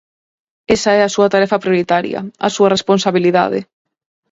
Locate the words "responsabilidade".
2.75-3.59